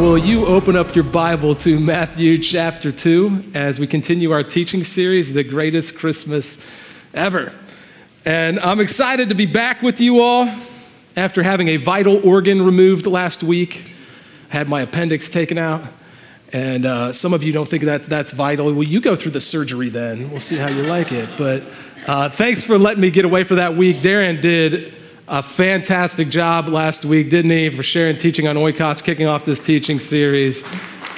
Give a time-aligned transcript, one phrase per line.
[0.00, 4.82] will you open up your Bible to Matthew chapter 2 as we continue our teaching
[4.82, 6.66] series, The Greatest Christmas
[7.12, 7.52] Ever?
[8.24, 10.48] And I'm excited to be back with you all
[11.18, 13.92] after having a vital organ removed last week.
[14.48, 15.84] I had my appendix taken out.
[16.50, 18.72] And uh, some of you don't think that that's vital.
[18.72, 20.30] Well, you go through the surgery then.
[20.30, 21.28] We'll see how you like it.
[21.36, 21.62] But
[22.06, 23.96] uh, thanks for letting me get away for that week.
[23.96, 24.94] Darren did
[25.30, 29.60] a fantastic job last week, didn't he, for sharing teaching on oikos, kicking off this
[29.60, 30.64] teaching series.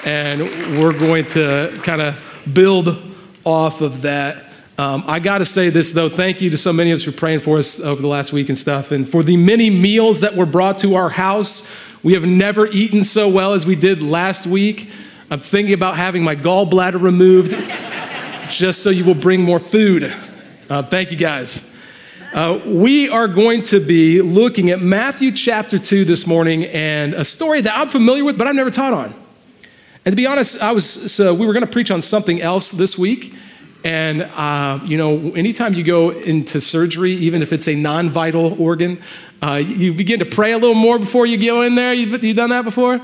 [0.05, 0.43] And
[0.79, 2.23] we're going to kind of
[2.53, 3.03] build
[3.43, 4.45] off of that.
[4.77, 6.11] Um, I got to say this, though.
[6.11, 8.51] Thank you to so many of us for praying for us over the last week
[8.51, 8.93] and stuff.
[8.93, 13.05] And for the many meals that were brought to our house, we have never eaten
[13.05, 14.91] so well as we did last week.
[15.31, 17.53] I'm thinking about having my gallbladder removed
[18.51, 20.13] just so you will bring more food.
[20.69, 21.67] Uh, thank you, guys.
[22.33, 27.27] Uh, we are going to be looking at Matthew chapter 2 this morning and a
[27.27, 29.13] story that I'm familiar with, but I've never taught on.
[30.07, 32.71] And to be honest, I was, so we were going to preach on something else
[32.71, 33.35] this week.
[33.85, 38.59] And, uh, you know, anytime you go into surgery, even if it's a non vital
[38.59, 39.03] organ,
[39.43, 41.93] uh, you begin to pray a little more before you go in there.
[41.93, 42.99] You've, you done that before?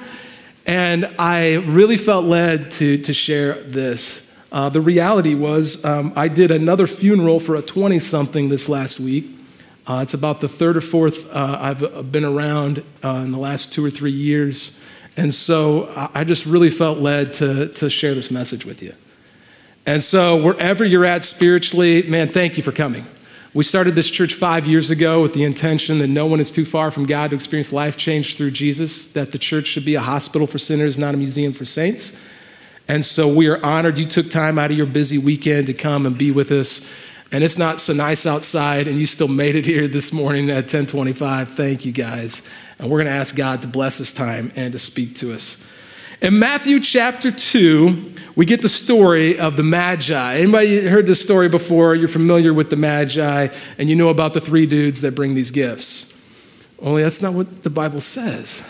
[0.64, 4.27] And I really felt led to, to share this.
[4.50, 8.98] Uh, the reality was, um, I did another funeral for a 20 something this last
[8.98, 9.26] week.
[9.86, 13.38] Uh, it's about the third or fourth uh, I've uh, been around uh, in the
[13.38, 14.78] last two or three years.
[15.16, 18.94] And so I just really felt led to, to share this message with you.
[19.84, 23.06] And so, wherever you're at spiritually, man, thank you for coming.
[23.54, 26.66] We started this church five years ago with the intention that no one is too
[26.66, 30.00] far from God to experience life change through Jesus, that the church should be a
[30.00, 32.14] hospital for sinners, not a museum for saints.
[32.88, 36.06] And so we are honored you took time out of your busy weekend to come
[36.06, 36.88] and be with us.
[37.30, 40.64] And it's not so nice outside, and you still made it here this morning at
[40.64, 41.50] 1025.
[41.50, 42.42] Thank you, guys.
[42.78, 45.62] And we're going to ask God to bless this time and to speak to us.
[46.22, 50.36] In Matthew chapter 2, we get the story of the Magi.
[50.36, 51.94] Anybody heard this story before?
[51.94, 55.50] You're familiar with the Magi, and you know about the three dudes that bring these
[55.50, 56.14] gifts.
[56.80, 58.62] Only that's not what the Bible says.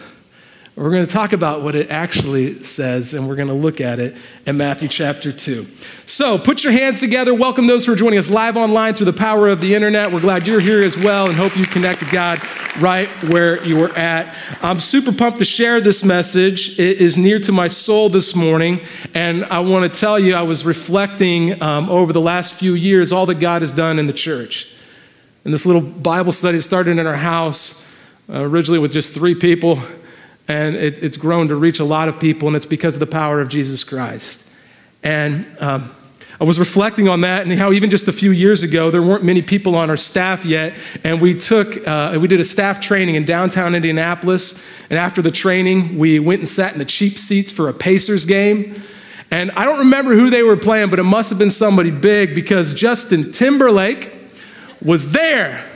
[0.79, 3.99] We're going to talk about what it actually says, and we're going to look at
[3.99, 4.17] it
[4.47, 5.67] in Matthew chapter 2.
[6.07, 7.35] So put your hands together.
[7.35, 10.13] Welcome those who are joining us live online through the power of the internet.
[10.13, 12.41] We're glad you're here as well and hope you connected God
[12.79, 14.33] right where you were at.
[14.63, 16.79] I'm super pumped to share this message.
[16.79, 18.81] It is near to my soul this morning,
[19.15, 23.11] and I want to tell you, I was reflecting um, over the last few years
[23.11, 24.73] all that God has done in the church.
[25.45, 27.85] And this little Bible study started in our house,
[28.29, 29.83] uh, originally with just three people
[30.49, 33.07] and it, it's grown to reach a lot of people, and it's because of the
[33.07, 34.45] power of Jesus Christ.
[35.03, 35.91] And um,
[36.41, 39.25] I was reflecting on that and how even just a few years ago, there weren't
[39.25, 40.75] many people on our staff yet.
[41.03, 44.63] And we took, uh, we did a staff training in downtown Indianapolis.
[44.89, 48.25] And after the training, we went and sat in the cheap seats for a Pacers
[48.25, 48.81] game.
[49.33, 52.37] And I don't remember who they were playing, but it must have been somebody big
[52.37, 54.13] because Justin Timberlake
[54.81, 55.68] was there.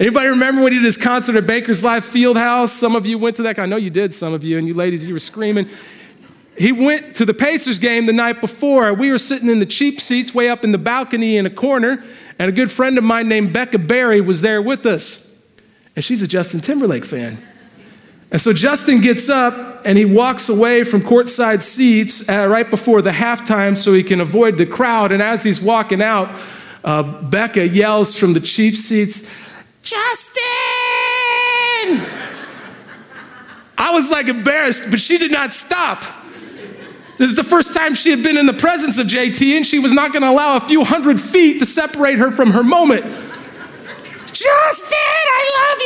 [0.00, 2.70] Anybody remember when he did his concert at Bankers Life Fieldhouse?
[2.70, 3.60] Some of you went to that.
[3.60, 5.68] I know you did, some of you, and you ladies, you were screaming.
[6.58, 8.92] He went to the Pacers game the night before.
[8.92, 12.02] We were sitting in the cheap seats way up in the balcony in a corner,
[12.40, 15.36] and a good friend of mine named Becca Berry was there with us.
[15.94, 17.38] And she's a Justin Timberlake fan.
[18.32, 23.00] And so Justin gets up and he walks away from courtside seats uh, right before
[23.00, 25.12] the halftime so he can avoid the crowd.
[25.12, 26.36] And as he's walking out,
[26.82, 29.30] uh, Becca yells from the cheap seats,
[29.84, 30.40] Justin!
[33.76, 36.02] I was like embarrassed, but she did not stop.
[37.18, 39.78] This is the first time she had been in the presence of JT, and she
[39.78, 43.04] was not going to allow a few hundred feet to separate her from her moment.
[44.32, 45.78] Justin, I love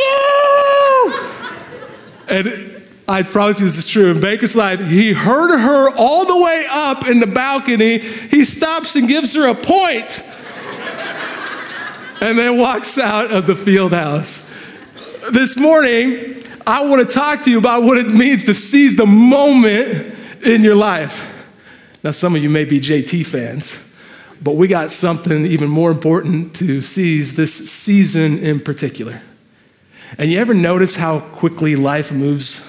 [1.10, 2.36] you!
[2.36, 4.12] And I promise you this is true.
[4.12, 7.98] In Bankers Life, he heard her all the way up in the balcony.
[7.98, 10.22] He stops and gives her a point
[12.20, 14.50] and then walks out of the field house.
[15.30, 19.06] This morning, I want to talk to you about what it means to seize the
[19.06, 21.24] moment in your life.
[22.02, 23.78] Now, some of you may be JT fans,
[24.42, 29.20] but we got something even more important to seize this season in particular.
[30.16, 32.64] And you ever notice how quickly life moves?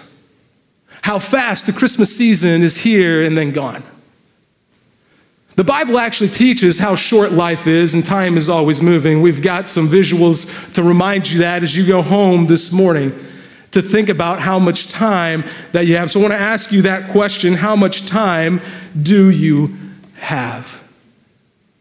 [1.01, 3.83] How fast the Christmas season is here and then gone?
[5.59, 9.21] The Bible actually teaches how short life is and time is always moving.
[9.21, 13.11] We've got some visuals to remind you that as you go home this morning
[13.71, 16.11] to think about how much time that you have.
[16.11, 18.61] So I want to ask you that question how much time
[19.03, 19.75] do you
[20.15, 20.81] have?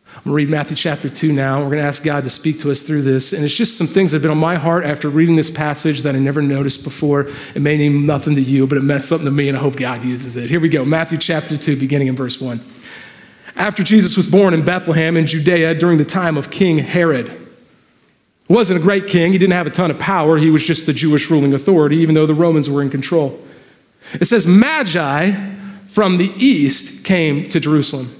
[0.08, 1.58] I'm going to read Matthew chapter 2 now.
[1.60, 3.32] We're going to ask God to speak to us through this.
[3.32, 6.02] And it's just some things that have been on my heart after reading this passage
[6.02, 7.28] that I never noticed before.
[7.54, 9.76] It may mean nothing to you, but it meant something to me, and I hope
[9.76, 10.50] God uses it.
[10.50, 12.60] Here we go Matthew chapter 2, beginning in verse 1.
[13.58, 17.28] After Jesus was born in Bethlehem in Judea during the time of King Herod.
[18.46, 20.86] He wasn't a great king, he didn't have a ton of power, he was just
[20.86, 23.38] the Jewish ruling authority, even though the Romans were in control.
[24.14, 25.32] It says, Magi
[25.88, 28.14] from the east came to Jerusalem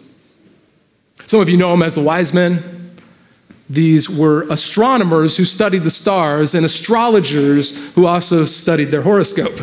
[1.28, 2.62] some of you know them as the wise men.
[3.68, 9.60] These were astronomers who studied the stars and astrologers who also studied their horoscope.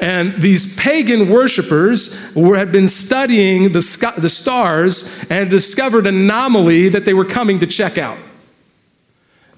[0.00, 6.88] And these pagan worshippers were, had been studying the, the stars and discovered an anomaly
[6.90, 8.16] that they were coming to check out.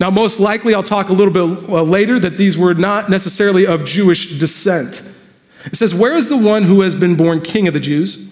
[0.00, 3.66] Now, most likely, I'll talk a little bit uh, later that these were not necessarily
[3.66, 5.00] of Jewish descent.
[5.66, 8.28] It says, Where is the one who has been born king of the Jews?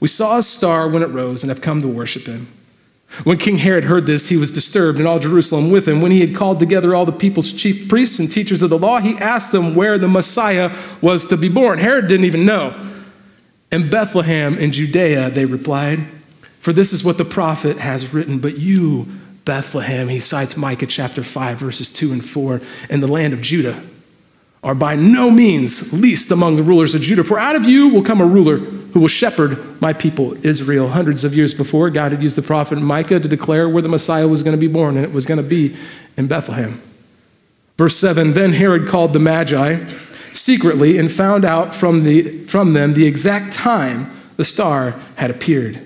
[0.00, 2.48] We saw a star when it rose and have come to worship him.
[3.24, 6.00] When King Herod heard this, he was disturbed, and all Jerusalem with him.
[6.02, 8.98] When he had called together all the people's chief priests and teachers of the law,
[8.98, 11.78] he asked them where the Messiah was to be born.
[11.78, 12.74] Herod didn't even know.
[13.72, 16.00] In Bethlehem in Judea, they replied,
[16.60, 19.06] For this is what the prophet has written, but you,
[19.44, 22.60] Bethlehem, he cites Micah chapter 5, verses 2 and 4,
[22.90, 23.82] in the land of Judah,
[24.62, 28.02] are by no means least among the rulers of Judah, for out of you will
[28.02, 28.58] come a ruler
[28.96, 30.88] who will shepherd my people Israel.
[30.88, 34.26] Hundreds of years before, God had used the prophet Micah to declare where the Messiah
[34.26, 35.76] was going to be born, and it was going to be
[36.16, 36.80] in Bethlehem.
[37.76, 39.84] Verse 7 Then Herod called the Magi
[40.32, 45.78] secretly and found out from, the, from them the exact time the star had appeared.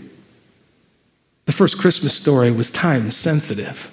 [1.47, 3.91] The first Christmas story was time sensitive.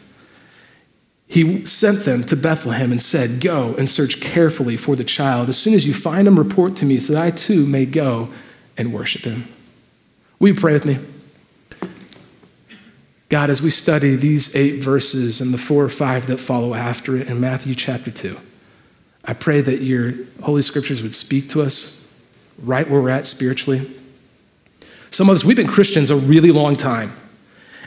[1.26, 5.50] He sent them to Bethlehem and said, Go and search carefully for the child.
[5.50, 8.30] As soon as you find him, report to me so that I too may go
[8.78, 9.48] and worship Him.
[10.40, 10.98] Will you pray with me?
[13.30, 17.18] God, as we study these eight verses and the four or five that follow after
[17.18, 18.38] it in Matthew chapter 2,
[19.26, 22.10] I pray that your Holy Scriptures would speak to us
[22.64, 23.92] right where we're at spiritually.
[25.12, 27.12] Some of us, we've been Christians a really long time,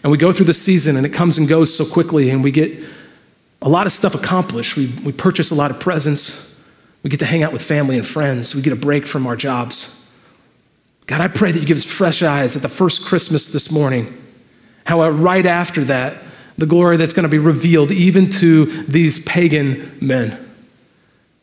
[0.03, 2.51] and we go through the season and it comes and goes so quickly, and we
[2.51, 2.79] get
[3.63, 4.77] a lot of stuff accomplished.
[4.77, 6.61] We, we purchase a lot of presents,
[7.03, 9.37] we get to hang out with family and friends, we get a break from our
[9.37, 10.00] jobs.
[11.11, 14.17] God, I pray that you give us fresh eyes at the first Christmas this morning.
[14.87, 16.17] How right after that,
[16.57, 20.39] the glory that's going to be revealed even to these pagan men.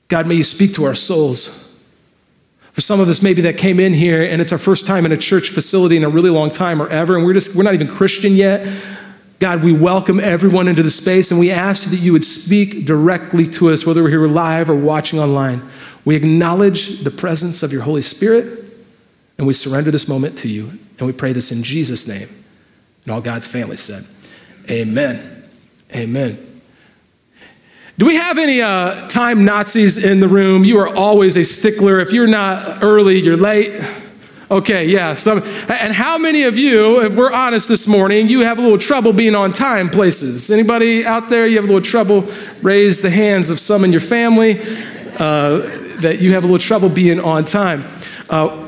[0.08, 1.78] God, may you speak to our souls.
[2.72, 5.12] For some of us, maybe that came in here and it's our first time in
[5.12, 7.74] a church facility in a really long time or ever, and we're just we're not
[7.74, 8.66] even Christian yet.
[9.40, 13.46] God, we welcome everyone into the space and we ask that you would speak directly
[13.50, 15.62] to us, whether we're here live or watching online.
[16.06, 18.64] We acknowledge the presence of your Holy Spirit.
[19.38, 20.70] And we surrender this moment to you.
[20.98, 22.30] And we pray this in Jesus' name.
[23.04, 24.06] And all God's family said,
[24.70, 25.44] Amen.
[25.96, 26.38] Amen.
[27.98, 30.64] Do we have any uh, time Nazis in the room?
[30.64, 32.00] You are always a stickler.
[32.00, 33.82] If you're not early, you're late.
[34.52, 35.14] Okay, yeah.
[35.16, 38.78] So, and how many of you, if we're honest this morning, you have a little
[38.78, 40.52] trouble being on time places?
[40.52, 42.32] Anybody out there, you have a little trouble?
[42.62, 44.62] Raise the hands of some in your family
[45.18, 45.68] uh,
[46.00, 47.86] that you have a little trouble being on time.
[48.30, 48.67] Uh,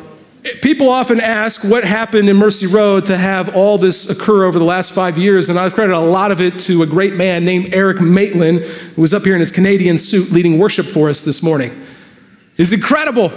[0.61, 4.65] People often ask what happened in Mercy Road to have all this occur over the
[4.65, 7.73] last five years, and I've credited a lot of it to a great man named
[7.73, 11.43] Eric Maitland, who was up here in his Canadian suit leading worship for us this
[11.43, 11.71] morning.
[12.57, 13.31] It's incredible.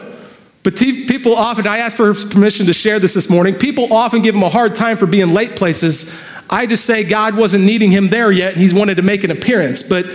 [0.63, 3.55] But people often, I asked for permission to share this this morning.
[3.55, 6.17] People often give him a hard time for being late places.
[6.49, 9.31] I just say God wasn't needing him there yet, and he's wanted to make an
[9.31, 9.83] appearance.
[9.83, 10.07] But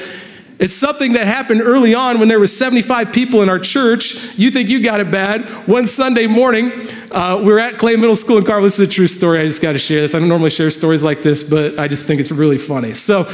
[0.60, 4.16] it's something that happened early on when there were 75 people in our church.
[4.36, 5.48] You think you got it bad.
[5.68, 6.72] One Sunday morning,
[7.12, 8.64] uh, we were at Clay Middle School in Carmel.
[8.64, 9.40] This is a true story.
[9.40, 10.16] I just got to share this.
[10.16, 12.96] I don't normally share stories like this, but I just think it's really funny.
[12.96, 13.32] So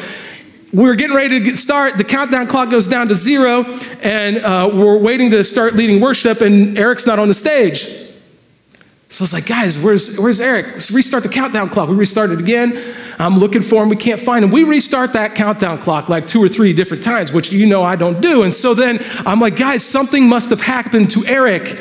[0.73, 1.97] we're getting ready to get start.
[1.97, 3.63] The countdown clock goes down to zero,
[4.01, 8.02] and uh, we're waiting to start leading worship, and Eric's not on the stage.
[9.13, 10.73] So I was like, guys, where's, where's Eric?
[10.73, 11.87] Let's restart the countdown clock.
[11.87, 12.81] We restarted again.
[13.19, 13.89] I'm looking for him.
[13.89, 14.49] We can't find him.
[14.49, 17.95] We restart that countdown clock like two or three different times, which you know I
[17.95, 18.41] don't do.
[18.41, 21.79] And so then I'm like, guys, something must have happened to Eric.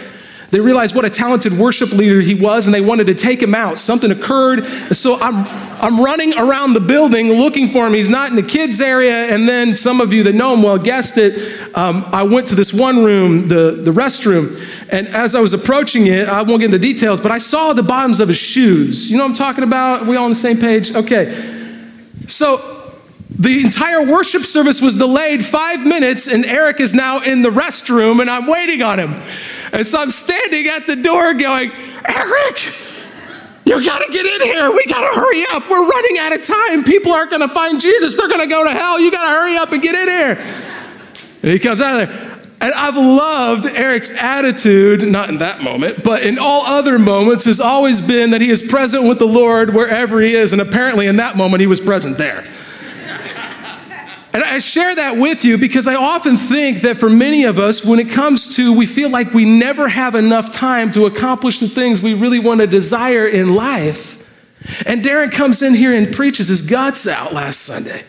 [0.53, 3.55] They realized what a talented worship leader he was, and they wanted to take him
[3.55, 3.79] out.
[3.79, 4.67] Something occurred.
[4.95, 5.47] So I'm,
[5.83, 7.95] I'm running around the building looking for him.
[7.95, 9.35] He's not in the kids' area.
[9.35, 11.39] And then some of you that know him well guessed it.
[11.75, 16.09] Um, I went to this one room, the, the restroom, and as I was approaching
[16.09, 19.11] it, I won't get into details, but I saw the bottoms of his shoes.
[19.11, 20.03] You know what I'm talking about?
[20.03, 20.95] Are we all on the same page?
[20.95, 21.33] Okay.
[22.29, 22.93] So
[23.39, 28.21] the entire worship service was delayed five minutes, and Eric is now in the restroom,
[28.21, 29.15] and I'm waiting on him.
[29.73, 31.73] And so I'm standing at the door going,
[32.07, 32.59] Eric,
[33.65, 34.71] You gotta get in here.
[34.73, 35.71] We gotta hurry up.
[35.71, 36.83] We're running out of time.
[36.83, 38.17] People aren't gonna find Jesus.
[38.17, 38.99] They're gonna go to hell.
[38.99, 40.45] You gotta hurry up and get in here.
[41.43, 42.29] And he comes out of there.
[42.61, 47.61] And I've loved Eric's attitude, not in that moment, but in all other moments, has
[47.61, 50.53] always been that he is present with the Lord wherever he is.
[50.53, 52.45] And apparently, in that moment, he was present there.
[54.35, 57.85] And I share that with you because I often think that for many of us,
[57.85, 61.69] when it comes to we feel like we never have enough time to accomplish the
[61.69, 64.19] things we really want to desire in life.
[64.87, 68.05] And Darren comes in here and preaches his guts out last Sunday.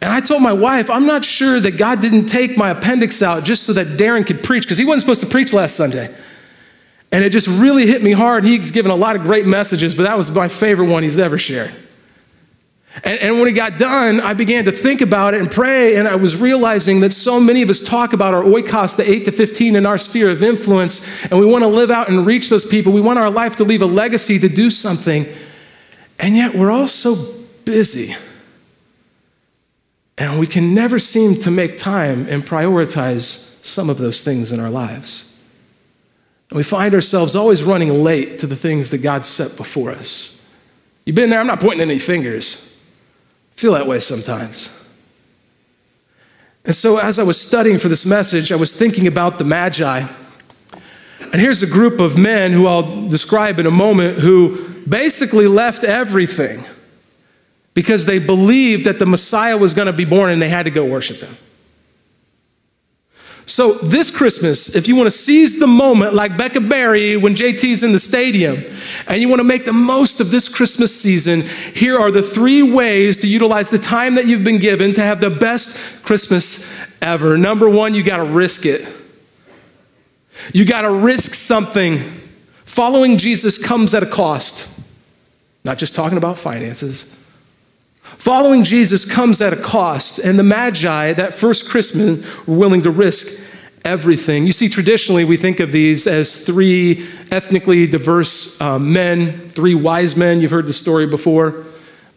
[0.00, 3.44] And I told my wife, I'm not sure that God didn't take my appendix out
[3.44, 6.14] just so that Darren could preach, because he wasn't supposed to preach last Sunday.
[7.12, 8.44] And it just really hit me hard.
[8.44, 11.38] He's given a lot of great messages, but that was my favorite one he's ever
[11.38, 11.72] shared.
[12.96, 16.08] And, and, when it got done, I began to think about it and pray, and
[16.08, 19.32] I was realizing that so many of us talk about our oikos, the 8 to
[19.32, 22.64] 15 in our sphere of influence, and we want to live out and reach those
[22.64, 22.92] people.
[22.92, 25.24] We want our life to leave a legacy, to do something,
[26.18, 27.14] and yet we're all so
[27.64, 28.16] busy.
[30.18, 34.58] And we can never seem to make time and prioritize some of those things in
[34.58, 35.32] our lives.
[36.50, 40.44] And we find ourselves always running late to the things that God set before us.
[41.06, 42.66] You've been there, I'm not pointing any fingers
[43.60, 44.74] feel that way sometimes.
[46.64, 50.06] And so, as I was studying for this message, I was thinking about the Magi.
[51.20, 55.84] And here's a group of men who I'll describe in a moment who basically left
[55.84, 56.64] everything
[57.74, 60.70] because they believed that the Messiah was going to be born and they had to
[60.70, 61.36] go worship him.
[63.50, 67.82] So, this Christmas, if you want to seize the moment like Becca Berry when JT's
[67.82, 68.62] in the stadium,
[69.08, 71.40] and you want to make the most of this Christmas season,
[71.74, 75.18] here are the three ways to utilize the time that you've been given to have
[75.18, 77.36] the best Christmas ever.
[77.36, 78.86] Number one, you got to risk it.
[80.52, 81.98] You got to risk something.
[82.66, 84.68] Following Jesus comes at a cost.
[85.64, 87.12] Not just talking about finances.
[88.20, 92.90] Following Jesus comes at a cost, and the Magi that first Christmas were willing to
[92.90, 93.42] risk
[93.82, 94.46] everything.
[94.46, 100.16] You see, traditionally, we think of these as three ethnically diverse uh, men, three wise
[100.16, 100.42] men.
[100.42, 101.64] You've heard the story before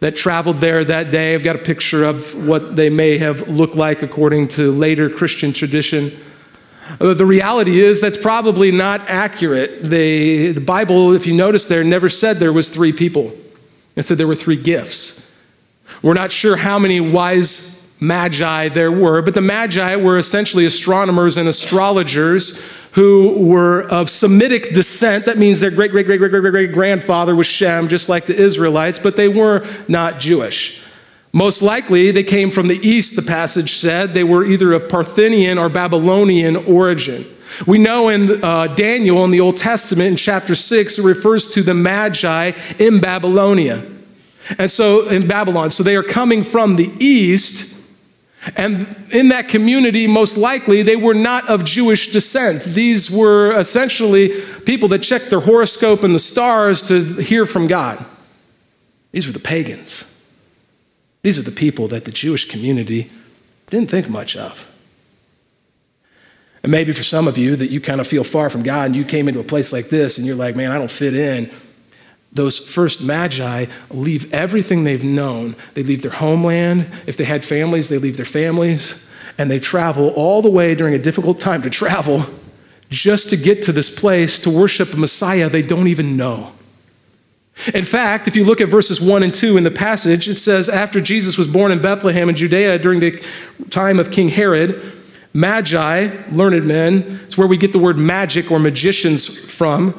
[0.00, 1.34] that traveled there that day.
[1.34, 5.54] I've got a picture of what they may have looked like according to later Christian
[5.54, 6.14] tradition.
[7.00, 9.82] Uh, the reality is that's probably not accurate.
[9.82, 13.32] They, the Bible, if you notice there, never said there was three people.
[13.96, 15.23] It said there were three gifts.
[16.04, 21.38] We're not sure how many wise magi there were, but the magi were essentially astronomers
[21.38, 25.24] and astrologers who were of Semitic descent.
[25.24, 28.36] That means their great, great, great, great, great, great grandfather was Shem, just like the
[28.36, 30.82] Israelites, but they were not Jewish.
[31.32, 34.12] Most likely, they came from the east, the passage said.
[34.12, 37.24] They were either of Parthian or Babylonian origin.
[37.66, 41.62] We know in uh, Daniel in the Old Testament, in chapter 6, it refers to
[41.62, 43.93] the Magi in Babylonia.
[44.58, 47.74] And so in Babylon, so they are coming from the east.
[48.56, 52.62] And in that community, most likely, they were not of Jewish descent.
[52.64, 58.04] These were essentially people that checked their horoscope and the stars to hear from God.
[59.12, 60.10] These were the pagans.
[61.22, 63.10] These are the people that the Jewish community
[63.68, 64.70] didn't think much of.
[66.62, 68.96] And maybe for some of you that you kind of feel far from God and
[68.96, 71.50] you came into a place like this and you're like, man, I don't fit in
[72.34, 75.54] those first magi leave everything they've known.
[75.74, 76.86] They leave their homeland.
[77.06, 79.02] If they had families, they leave their families.
[79.38, 82.26] And they travel all the way during a difficult time to travel
[82.90, 86.52] just to get to this place to worship a Messiah they don't even know.
[87.72, 90.68] In fact, if you look at verses 1 and 2 in the passage, it says,
[90.68, 93.22] After Jesus was born in Bethlehem in Judea during the
[93.70, 94.80] time of King Herod,
[95.32, 99.94] Magi, learned men, it's where we get the word magic or magicians from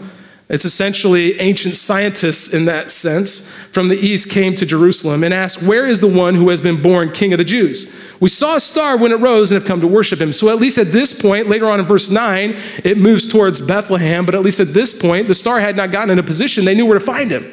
[0.48, 5.64] it's essentially ancient scientists in that sense from the east came to Jerusalem and asked,
[5.64, 7.92] Where is the one who has been born king of the Jews?
[8.20, 10.32] We saw a star when it rose and have come to worship him.
[10.32, 14.26] So, at least at this point, later on in verse 9, it moves towards Bethlehem,
[14.26, 16.64] but at least at this point, the star had not gotten in a position.
[16.64, 17.52] They knew where to find him.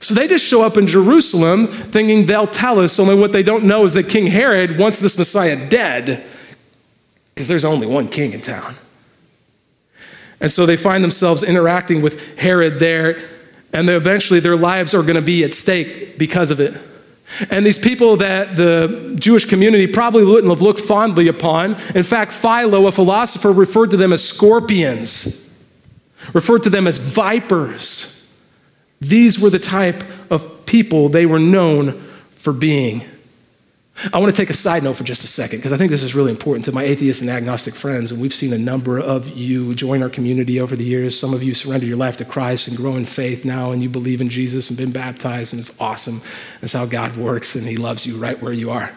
[0.00, 3.62] So they just show up in Jerusalem thinking they'll tell us, only what they don't
[3.62, 6.24] know is that King Herod wants this Messiah dead
[7.34, 8.74] because there's only one king in town.
[10.42, 13.22] And so they find themselves interacting with Herod there,
[13.72, 16.74] and eventually their lives are going to be at stake because of it.
[17.48, 21.76] And these people that the Jewish community probably wouldn't have looked fondly upon.
[21.94, 25.48] In fact, Philo, a philosopher, referred to them as scorpions,
[26.34, 28.28] referred to them as vipers.
[29.00, 31.92] These were the type of people they were known
[32.34, 33.02] for being.
[34.12, 36.02] I want to take a side note for just a second because I think this
[36.02, 38.10] is really important to my atheist and agnostic friends.
[38.10, 41.18] And we've seen a number of you join our community over the years.
[41.18, 43.88] Some of you surrender your life to Christ and grow in faith now, and you
[43.88, 46.20] believe in Jesus and been baptized, and it's awesome.
[46.60, 48.90] That's how God works, and He loves you right where you are.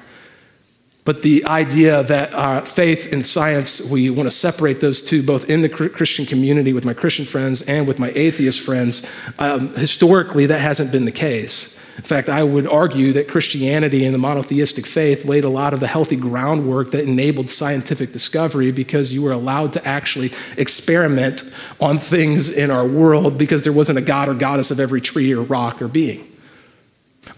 [1.03, 5.49] But the idea that uh, faith and science, we want to separate those two, both
[5.49, 10.47] in the Christian community with my Christian friends and with my atheist friends, um, historically,
[10.47, 11.75] that hasn't been the case.
[11.97, 15.79] In fact, I would argue that Christianity and the monotheistic faith laid a lot of
[15.79, 21.43] the healthy groundwork that enabled scientific discovery because you were allowed to actually experiment
[21.79, 25.33] on things in our world because there wasn't a god or goddess of every tree
[25.33, 26.27] or rock or being.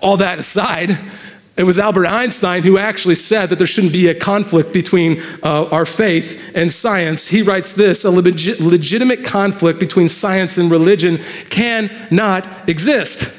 [0.01, 0.97] All that aside,
[1.55, 5.65] it was Albert Einstein who actually said that there shouldn't be a conflict between uh,
[5.69, 7.27] our faith and science.
[7.27, 11.19] He writes this a legit, legitimate conflict between science and religion
[11.51, 13.36] cannot exist.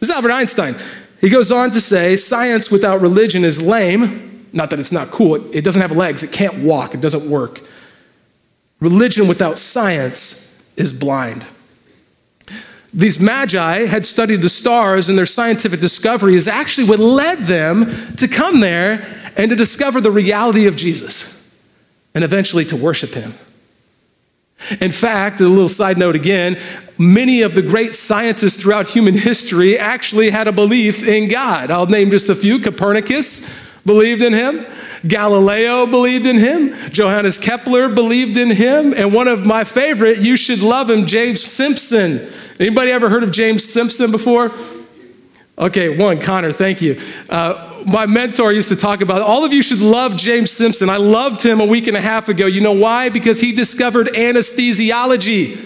[0.00, 0.76] This is Albert Einstein.
[1.20, 4.46] He goes on to say science without religion is lame.
[4.52, 7.28] Not that it's not cool, it, it doesn't have legs, it can't walk, it doesn't
[7.28, 7.60] work.
[8.80, 11.44] Religion without science is blind.
[12.94, 18.16] These magi had studied the stars, and their scientific discovery is actually what led them
[18.16, 21.34] to come there and to discover the reality of Jesus
[22.14, 23.34] and eventually to worship him.
[24.80, 26.60] In fact, a little side note again,
[26.98, 31.70] many of the great scientists throughout human history actually had a belief in God.
[31.70, 32.58] I'll name just a few.
[32.58, 33.48] Copernicus
[33.86, 34.66] believed in him.
[35.06, 36.74] Galileo believed in him.
[36.90, 38.92] Johannes Kepler believed in him.
[38.92, 42.28] And one of my favorite, you should love him, James Simpson.
[42.58, 44.50] Anybody ever heard of James Simpson before?
[45.56, 47.00] Okay, one, Connor, thank you.
[47.28, 50.90] Uh, my mentor used to talk about all of you should love James Simpson.
[50.90, 52.46] I loved him a week and a half ago.
[52.46, 53.08] You know why?
[53.08, 55.56] Because he discovered anesthesiology.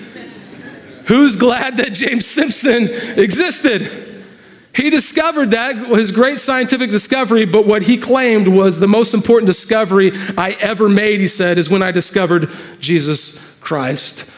[1.06, 2.88] Who's glad that James Simpson
[3.18, 4.08] existed?
[4.74, 9.46] He discovered that, his great scientific discovery, but what he claimed was the most important
[9.46, 12.48] discovery I ever made, he said, is when I discovered
[12.80, 14.30] Jesus Christ.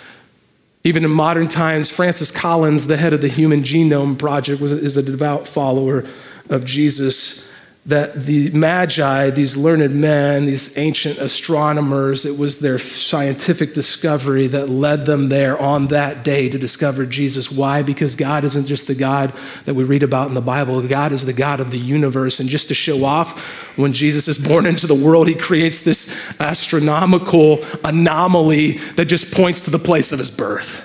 [0.83, 4.97] Even in modern times, Francis Collins, the head of the Human Genome Project, was, is
[4.97, 6.05] a devout follower
[6.50, 7.49] of Jesus
[7.87, 14.71] that the Magi, these learned men, these ancient astronomers, it was their scientific discovery that
[14.71, 17.52] led them there on that day to discover Jesus.
[17.52, 17.82] Why?
[17.82, 19.35] Because God isn't just the God
[19.67, 22.41] that we read about in the Bible, God is the God of the universe.
[22.41, 23.39] And just to show off,
[23.76, 29.61] when Jesus is born into the world, he creates this astronomical anomaly that just points
[29.63, 30.80] to the place of his birth.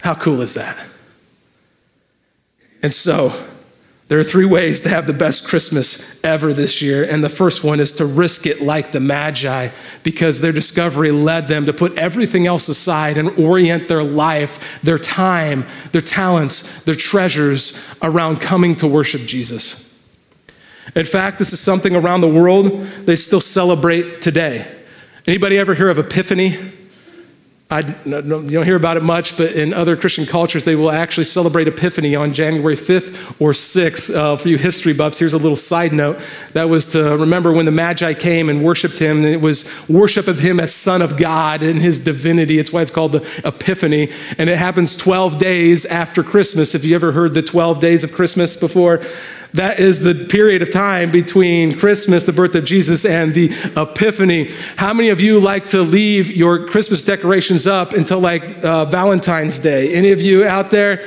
[0.00, 0.78] How cool is that?
[2.82, 3.38] And so,
[4.12, 7.02] there are three ways to have the best Christmas ever this year.
[7.02, 9.70] And the first one is to risk it like the Magi,
[10.02, 14.98] because their discovery led them to put everything else aside and orient their life, their
[14.98, 19.90] time, their talents, their treasures around coming to worship Jesus.
[20.94, 22.70] In fact, this is something around the world
[23.06, 24.70] they still celebrate today.
[25.26, 26.58] Anybody ever hear of Epiphany?
[27.72, 31.24] I, you don't hear about it much, but in other Christian cultures, they will actually
[31.24, 34.14] celebrate Epiphany on January 5th or 6th.
[34.14, 36.20] Uh, for you history buffs, here's a little side note.
[36.52, 39.24] That was to remember when the Magi came and worshiped him.
[39.24, 42.58] And it was worship of him as Son of God and his divinity.
[42.58, 44.10] It's why it's called the Epiphany.
[44.36, 46.74] And it happens 12 days after Christmas.
[46.74, 49.00] If you ever heard the 12 days of Christmas before,
[49.54, 54.50] that is the period of time between Christmas, the birth of Jesus, and the Epiphany.
[54.76, 59.58] How many of you like to leave your Christmas decorations up until like uh, Valentine's
[59.58, 59.94] Day?
[59.94, 61.06] Any of you out there?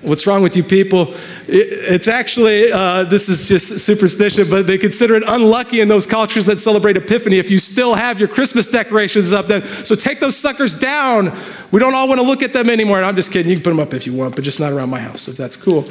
[0.00, 1.14] What's wrong with you people?
[1.46, 6.46] It's actually, uh, this is just superstition, but they consider it unlucky in those cultures
[6.46, 9.64] that celebrate Epiphany if you still have your Christmas decorations up then.
[9.84, 11.36] So take those suckers down.
[11.70, 12.96] We don't all want to look at them anymore.
[12.96, 13.48] And I'm just kidding.
[13.48, 15.36] You can put them up if you want, but just not around my house, if
[15.36, 15.88] that's cool.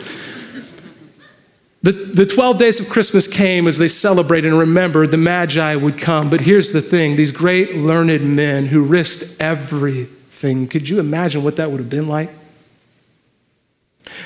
[1.83, 5.97] The, the 12 days of Christmas came as they celebrated and remembered the Magi would
[5.97, 6.29] come.
[6.29, 11.55] But here's the thing these great learned men who risked everything, could you imagine what
[11.55, 12.29] that would have been like?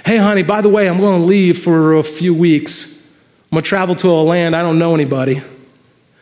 [0.05, 2.91] Hey, honey, by the way, I'm going to leave for a few weeks.
[3.51, 5.41] I'm going to travel to a land I don't know anybody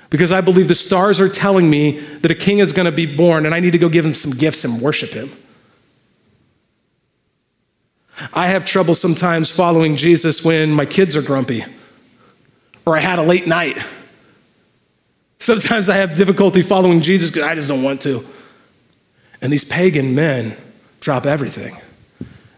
[0.10, 3.08] because I believe the stars are telling me that a king is going to be
[3.08, 5.32] born and I need to go give him some gifts and worship him.
[8.34, 11.66] I have trouble sometimes following Jesus when my kids are grumpy
[12.86, 13.78] or I had a late night.
[15.40, 18.26] Sometimes I have difficulty following Jesus because I just don't want to.
[19.42, 20.56] And these pagan men
[21.02, 21.78] drop everything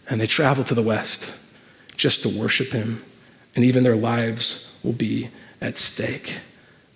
[0.10, 1.34] and they travel to the West
[1.98, 3.02] just to worship him,
[3.56, 5.30] and even their lives will be
[5.62, 6.40] at stake.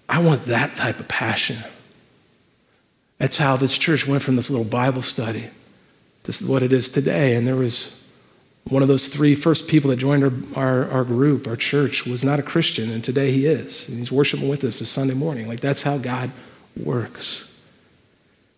[0.08, 1.58] I want that type of passion.
[3.17, 5.50] That's how this church went from this little Bible study
[6.24, 7.36] to what it is today.
[7.36, 7.99] And there was
[8.70, 12.24] One of those three first people that joined our, our, our, group, our church, was
[12.24, 13.90] not a Christian, and today he is.
[13.90, 15.48] And he's worshiping with us this Sunday morning.
[15.48, 16.30] Like, that's how God
[16.84, 17.46] works.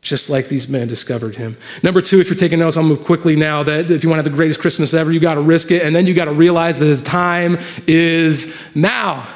[0.02, 1.56] Just like these men discovered him.
[1.82, 3.64] Number two, if you're taking notes, I'll move quickly now.
[3.64, 5.84] That if you want to have the greatest Christmas ever, you got to risk it,
[5.84, 9.28] and then you got to realize that the time is now.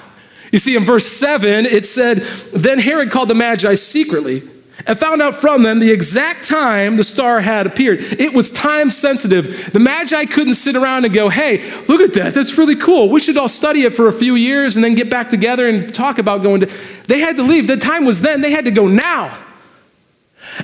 [0.52, 2.18] You see, in verse 7, it said,
[2.54, 4.42] Then Herod called the Magi secretly
[4.88, 8.00] and found out from them the exact time the star had appeared.
[8.00, 9.74] It was time sensitive.
[9.74, 12.34] The Magi couldn't sit around and go, hey, look at that.
[12.34, 13.10] That's really cool.
[13.10, 15.94] We should all study it for a few years and then get back together and
[15.94, 16.72] talk about going to.
[17.08, 17.68] They had to leave.
[17.68, 18.42] The time was then.
[18.42, 19.36] They had to go now.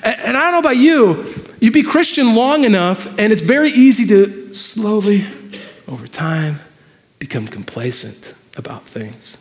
[0.04, 4.06] And I don't know about you, you be Christian long enough, and it's very easy
[4.08, 5.26] to slowly,
[5.88, 6.60] over time,
[7.20, 9.38] become complacent about things.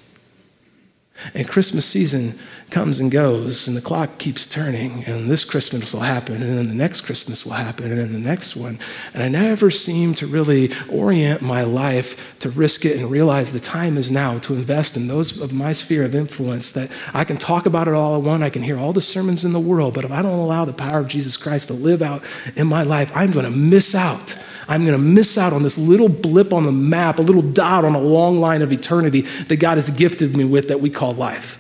[1.35, 2.39] And Christmas season
[2.71, 6.69] comes and goes, and the clock keeps turning, and this Christmas will happen, and then
[6.69, 8.79] the next Christmas will happen, and then the next one.
[9.13, 13.61] And I never seem to really orient my life to risk it and realize the
[13.61, 17.37] time is now to invest in those of my sphere of influence that I can
[17.37, 19.95] talk about it all I want, I can hear all the sermons in the world,
[19.95, 22.23] but if I don't allow the power of Jesus Christ to live out
[22.57, 24.37] in my life, I'm going to miss out
[24.71, 27.85] I'm going to miss out on this little blip on the map, a little dot
[27.85, 31.13] on a long line of eternity that God has gifted me with that we call
[31.13, 31.57] life.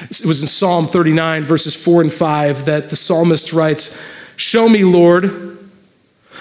[0.00, 3.96] It was in Psalm 39, verses 4 and 5, that the psalmist writes,
[4.36, 5.56] Show me, Lord,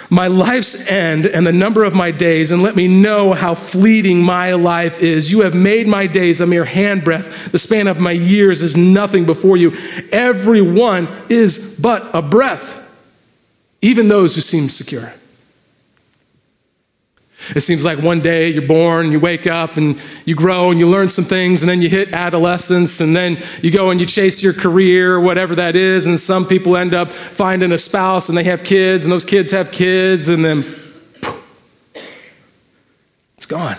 [0.09, 4.23] my life's end and the number of my days, and let me know how fleeting
[4.23, 5.31] my life is.
[5.31, 7.51] You have made my days a mere handbreadth.
[7.51, 9.77] The span of my years is nothing before you.
[10.11, 12.80] Every one is but a breath
[13.81, 15.13] even those who seem secure.
[17.55, 20.87] It seems like one day you're born, you wake up and you grow and you
[20.87, 24.43] learn some things, and then you hit adolescence, and then you go and you chase
[24.43, 26.05] your career, whatever that is.
[26.05, 29.51] And some people end up finding a spouse and they have kids, and those kids
[29.51, 30.63] have kids, and then
[33.35, 33.77] it's gone.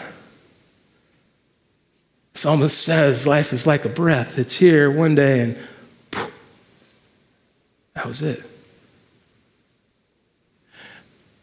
[2.34, 5.56] Psalmist says life is like a breath, it's here one day, and
[7.94, 8.42] that was it.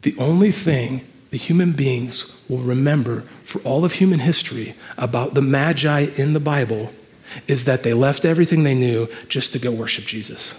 [0.02, 5.42] The only thing the human beings will remember for all of human history about the
[5.42, 6.90] Magi in the Bible
[7.46, 10.54] is that they left everything they knew just to go worship Jesus.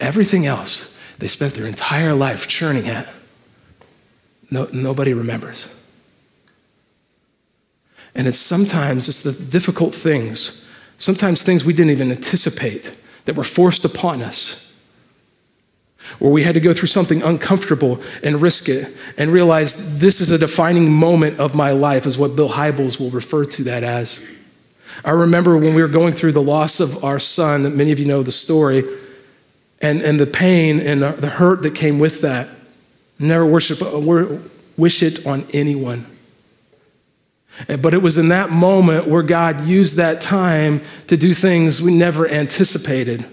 [0.00, 3.08] Everything else they spent their entire life churning at,
[4.50, 5.68] no, nobody remembers.
[8.14, 10.64] And it's sometimes it's the difficult things,
[10.98, 12.92] sometimes things we didn't even anticipate
[13.24, 14.63] that were forced upon us
[16.18, 20.30] where we had to go through something uncomfortable and risk it and realize this is
[20.30, 24.20] a defining moment of my life, is what Bill Hybels will refer to that as.
[25.04, 28.06] I remember when we were going through the loss of our son, many of you
[28.06, 28.84] know the story,
[29.80, 32.48] and, and the pain and the hurt that came with that.
[33.18, 34.38] Never worship, uh,
[34.76, 36.06] wish it on anyone.
[37.66, 41.94] But it was in that moment where God used that time to do things we
[41.94, 43.24] never anticipated.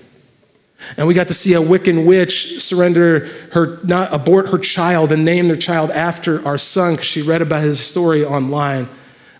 [0.98, 5.24] And we got to see a Wiccan witch surrender her, not abort her child and
[5.24, 8.88] name their child after our son because she read about his story online.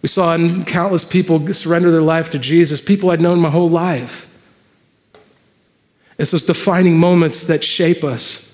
[0.02, 4.28] We saw countless people surrender their life to Jesus, people I'd known my whole life.
[6.18, 8.51] It's those defining moments that shape us.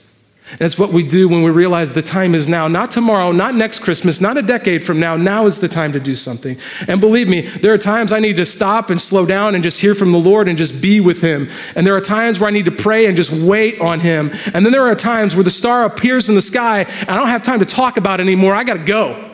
[0.59, 3.79] It's what we do when we realize the time is now, not tomorrow, not next
[3.79, 5.17] Christmas, not a decade from now.
[5.17, 6.57] Now is the time to do something.
[6.87, 9.81] And believe me, there are times I need to stop and slow down and just
[9.81, 11.49] hear from the Lord and just be with Him.
[11.75, 14.31] And there are times where I need to pray and just wait on Him.
[14.53, 17.27] And then there are times where the star appears in the sky and I don't
[17.27, 18.55] have time to talk about it anymore.
[18.55, 19.15] I got to go.
[19.15, 19.25] And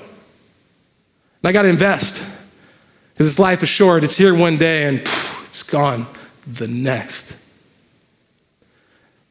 [1.44, 2.24] I got to invest
[3.14, 4.04] because this life is short.
[4.04, 6.08] It's here one day and phew, it's gone
[6.48, 7.38] the next.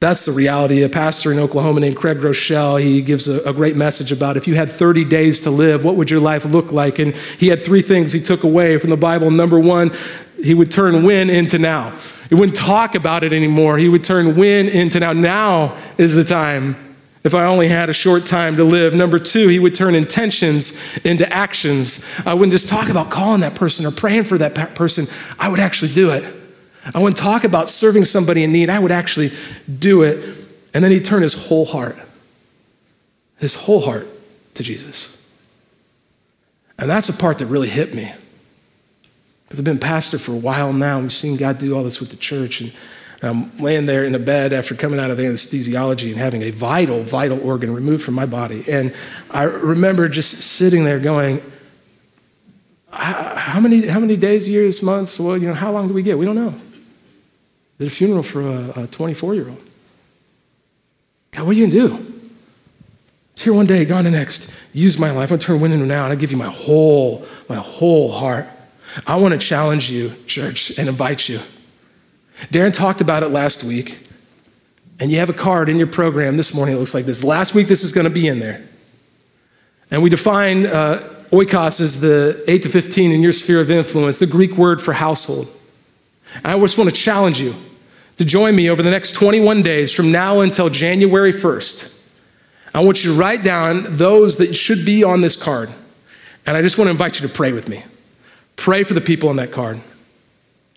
[0.03, 0.83] That's the reality.
[0.83, 4.49] A pastor in Oklahoma named Craig Groeschel, he gives a, a, great message about if
[4.49, 6.99] you had 30 days to live, what would your life look like?
[6.99, 9.31] And he had three things he took away from the Bible.
[9.31, 9.93] Number one,
[10.43, 11.97] he would turn when into now.
[12.29, 13.79] He wouldn't talk about it anymore.
[13.79, 15.13] He would turn when into now.
[15.13, 16.75] Now is the time.
[17.23, 18.97] If I only had a short time to live.
[18.97, 22.05] Number two, he would turn intentions into actions.
[22.27, 25.07] I wouldn't just talk about calling that person or praying for that person,
[25.39, 26.42] I would actually do it.
[26.95, 28.71] I wouldn't talk about serving somebody in need.
[28.71, 29.33] I would actually
[29.79, 30.39] do it.
[30.75, 31.97] And then he'd turn his whole heart,
[33.39, 34.09] his whole heart
[34.55, 35.19] to Jesus.
[36.79, 38.11] And that's the part that really hit me.
[39.45, 40.99] Because I've been pastor for a while now.
[40.99, 42.61] We've seen God do all this with the church.
[42.63, 42.73] And
[43.23, 47.03] I'm laying there in a bed after coming out of anesthesiology and having a vital,
[47.03, 48.65] vital organ removed from my body.
[48.69, 48.95] And
[49.31, 51.43] I remember just sitting there going,
[52.91, 55.21] how many, how many days, years, months?
[55.21, 56.19] Well, you know, how long do we get?
[56.19, 56.55] We don't know.
[57.83, 58.43] Did a funeral for
[58.77, 59.61] a 24 year old.
[61.33, 62.23] God, what are you going to do?
[63.33, 64.53] It's here one day, gone the next.
[64.73, 65.31] Use my life.
[65.31, 68.47] To turn wind into now, and I give you my whole, my whole heart.
[69.05, 71.41] I want to challenge you, church, and invite you.
[72.53, 73.99] Darren talked about it last week,
[75.01, 76.77] and you have a card in your program this morning.
[76.77, 77.25] It looks like this.
[77.25, 78.65] Last week, this is going to be in there.
[79.91, 81.01] And we define uh,
[81.33, 84.93] oikos as the 8 to 15 in your sphere of influence, the Greek word for
[84.93, 85.49] household.
[86.37, 87.57] And I just want to challenge you
[88.23, 91.93] to join me over the next 21 days from now until January 1st.
[92.73, 95.71] I want you to write down those that should be on this card.
[96.47, 97.83] And I just want to invite you to pray with me.
[98.55, 99.81] Pray for the people on that card.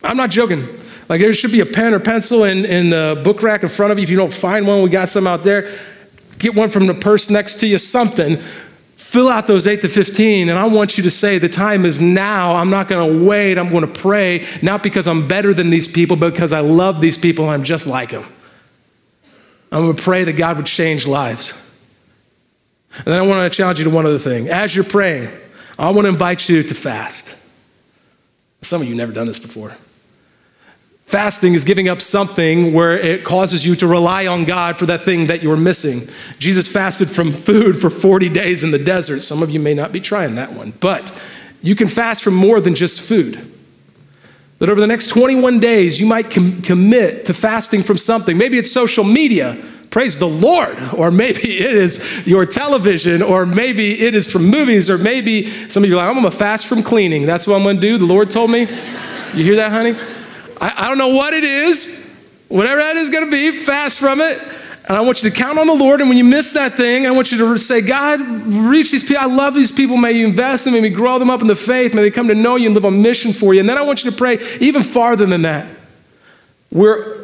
[0.03, 0.67] I'm not joking.
[1.07, 3.91] Like there should be a pen or pencil in, in the book rack in front
[3.91, 4.03] of you.
[4.03, 5.71] If you don't find one, we got some out there.
[6.39, 8.41] Get one from the person next to you, something
[9.15, 12.01] fill out those 8 to 15 and i want you to say the time is
[12.01, 12.53] now.
[12.53, 13.57] I'm not going to wait.
[13.57, 16.99] I'm going to pray not because i'm better than these people but because i love
[16.99, 18.25] these people and i'm just like them
[19.71, 21.53] i'm going to pray that god would change lives.
[22.97, 24.49] And then i want to challenge you to one other thing.
[24.49, 25.29] As you're praying
[25.79, 27.33] i want to invite you to fast.
[28.63, 29.71] Some of you never done this before
[31.05, 35.03] Fasting is giving up something where it causes you to rely on God for that
[35.03, 36.09] thing that you're missing.
[36.39, 39.21] Jesus fasted from food for 40 days in the desert.
[39.21, 41.15] Some of you may not be trying that one, but
[41.61, 43.51] you can fast from more than just food.
[44.57, 48.35] That over the next 21 days, you might com- commit to fasting from something.
[48.35, 54.01] Maybe it's social media, praise the Lord, or maybe it is your television, or maybe
[54.01, 56.81] it is from movies, or maybe some of you are like, I'm gonna fast from
[56.81, 57.27] cleaning.
[57.27, 57.99] That's what I'm gonna do.
[57.99, 58.61] The Lord told me.
[58.61, 59.95] You hear that, honey?
[60.59, 62.07] I, I don't know what it is,
[62.47, 64.39] whatever that is going to be, fast from it.
[64.87, 65.99] And I want you to count on the Lord.
[65.99, 69.17] And when you miss that thing, I want you to say, God, reach these people.
[69.23, 69.97] I love these people.
[69.97, 70.83] May you invest in them.
[70.83, 71.95] May you grow them up in the faith.
[71.95, 73.61] May they come to know you and live on mission for you.
[73.61, 75.67] And then I want you to pray even farther than that.
[76.71, 77.23] We're,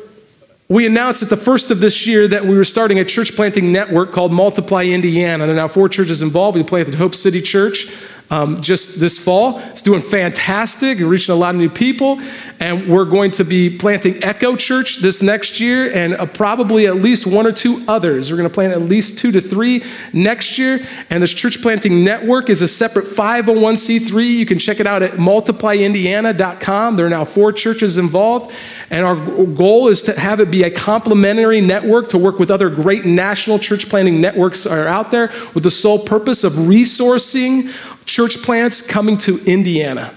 [0.69, 3.71] we announced at the first of this year that we were starting a church planting
[3.71, 5.45] network called Multiply Indiana.
[5.45, 6.57] There are now four churches involved.
[6.57, 7.85] We planted Hope City Church
[8.31, 9.59] um, just this fall.
[9.59, 12.19] It's doing fantastic, We're reaching a lot of new people.
[12.61, 16.95] And we're going to be planting Echo Church this next year and uh, probably at
[16.95, 18.31] least one or two others.
[18.31, 20.85] We're going to plant at least two to three next year.
[21.09, 24.27] And this church planting network is a separate 501c3.
[24.29, 26.95] You can check it out at multiplyindiana.com.
[26.95, 28.55] There are now four churches involved.
[28.89, 29.15] And our
[29.45, 33.59] goal is to have it be a complementary network to work with other great national
[33.59, 37.73] church planting networks that are out there with the sole purpose of resourcing
[38.11, 40.13] church plants coming to Indiana.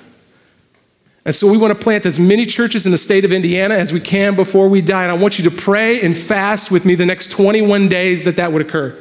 [1.25, 3.93] And so we want to plant as many churches in the state of Indiana as
[3.93, 5.05] we can before we die.
[5.05, 8.35] And I want you to pray and fast with me the next 21 days that
[8.37, 9.01] that would occur.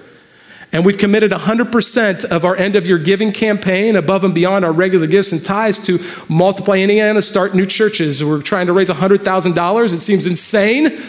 [0.72, 4.72] And we've committed 100% of our end of year giving campaign above and beyond our
[4.72, 8.24] regular gifts and tithes to multiply Indiana, start new churches.
[8.24, 9.94] We're trying to raise $100,000.
[9.94, 11.02] It seems insane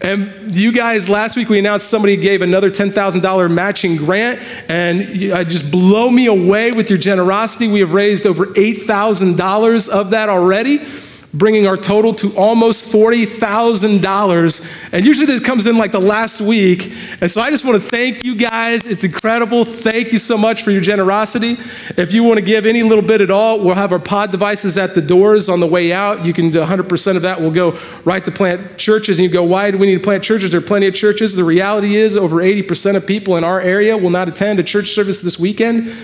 [0.00, 5.34] and you guys, last week we announced somebody gave another $10,000 matching grant, and you
[5.34, 7.68] uh, just blow me away with your generosity.
[7.68, 10.86] We have raised over $8,000 of that already
[11.34, 14.92] bringing our total to almost $40,000.
[14.92, 16.90] And usually this comes in like the last week.
[17.20, 18.86] And so I just want to thank you guys.
[18.86, 19.66] It's incredible.
[19.66, 21.58] Thank you so much for your generosity.
[21.96, 24.78] If you want to give any little bit at all, we'll have our pod devices
[24.78, 26.24] at the doors on the way out.
[26.24, 29.18] You can do 100% of that We'll go right to plant churches.
[29.18, 30.50] And you go, why do we need to plant churches?
[30.50, 31.34] There are plenty of churches.
[31.34, 34.94] The reality is over 80% of people in our area will not attend a church
[34.94, 35.94] service this weekend.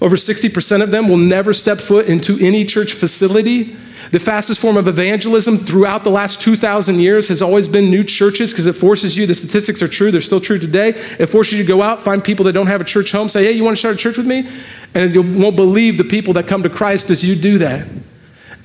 [0.00, 3.76] Over 60% of them will never step foot into any church facility.
[4.14, 8.52] The fastest form of evangelism throughout the last 2,000 years has always been new churches
[8.52, 10.90] because it forces you, the statistics are true, they're still true today.
[11.18, 13.42] It forces you to go out, find people that don't have a church home, say,
[13.42, 14.48] hey, you want to start a church with me?
[14.94, 17.88] And you won't believe the people that come to Christ as you do that.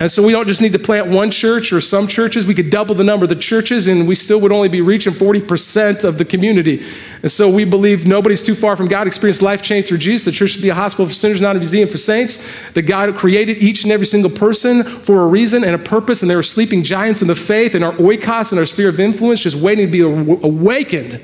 [0.02, 2.46] And so we don't just need to plant one church or some churches.
[2.46, 5.12] We could double the number of the churches and we still would only be reaching
[5.12, 6.86] 40% of the community.
[7.22, 10.24] And so we believe nobody's too far from God, experience life change through Jesus.
[10.24, 12.38] The church should be a hospital for sinners, not a museum for saints.
[12.76, 16.22] That God created each and every single person for a reason and a purpose.
[16.22, 19.02] And there are sleeping giants in the faith and our oikos and our sphere of
[19.02, 21.20] influence just waiting to be awakened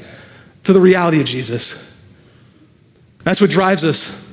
[0.65, 1.97] to the reality of Jesus.
[3.23, 4.24] That's what drives us.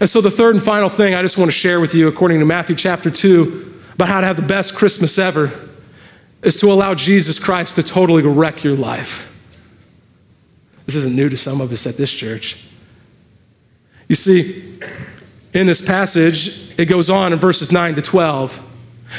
[0.00, 2.40] And so, the third and final thing I just want to share with you, according
[2.40, 5.52] to Matthew chapter 2, about how to have the best Christmas ever,
[6.42, 9.32] is to allow Jesus Christ to totally wreck your life.
[10.84, 12.64] This isn't new to some of us at this church.
[14.08, 14.78] You see,
[15.54, 18.62] in this passage, it goes on in verses 9 to 12.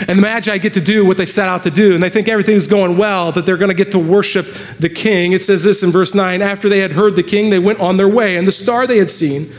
[0.08, 2.28] And the Magi get to do what they set out to do, and they think
[2.28, 4.46] everything's going well, that they're going to get to worship
[4.80, 5.32] the king.
[5.32, 7.98] It says this in verse 9 After they had heard the king, they went on
[7.98, 9.52] their way, and the star they had seen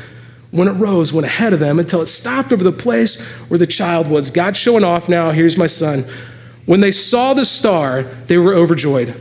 [0.50, 3.66] when it rose, went ahead of them until it stopped over the place where the
[3.66, 4.30] child was.
[4.30, 6.04] God showing off now, here's my son.
[6.64, 9.14] When they saw the star, they were overjoyed.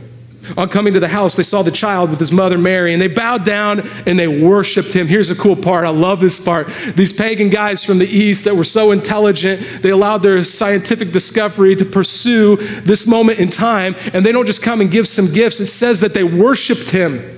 [0.56, 3.08] On coming to the house, they saw the child with his mother Mary, and they
[3.08, 5.06] bowed down and they worshiped him.
[5.06, 5.84] Here's a cool part.
[5.84, 6.68] I love this part.
[6.94, 11.76] These pagan guys from the east that were so intelligent, they allowed their scientific discovery
[11.76, 15.60] to pursue this moment in time, and they don't just come and give some gifts.
[15.60, 17.37] It says that they worshiped him.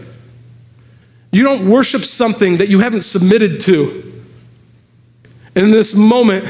[1.33, 4.23] You don't worship something that you haven't submitted to.
[5.55, 6.45] In this moment,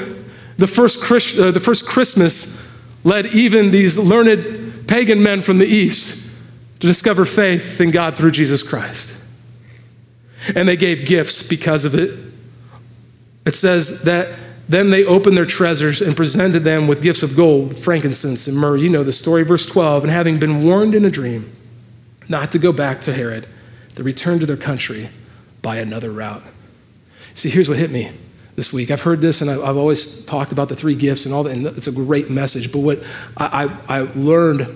[0.59, 2.63] the first, Christ, uh, the first Christmas
[3.05, 6.31] led even these learned pagan men from the east
[6.81, 9.15] to discover faith in God through Jesus Christ.
[10.55, 12.19] And they gave gifts because of it.
[13.47, 14.35] It says that
[14.69, 18.77] then they opened their treasures and presented them with gifts of gold, frankincense, and myrrh.
[18.77, 20.05] You know the story, verse 12.
[20.05, 21.51] And having been warned in a dream
[22.29, 23.47] not to go back to Herod,
[24.01, 25.11] they return to their country
[25.61, 26.43] by another route.
[27.35, 28.11] See, here's what hit me
[28.57, 28.91] this week.
[28.91, 31.67] I've heard this and I've always talked about the three gifts and all that, and
[31.67, 32.73] it's a great message.
[32.73, 33.03] But what
[33.37, 34.67] I, I, I learned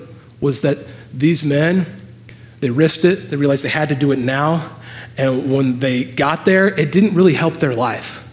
[0.43, 0.77] was that
[1.15, 1.87] these men,
[2.61, 4.69] they risked it, they realized they had to do it now.
[5.17, 8.29] And when they got there, it didn't really help their life.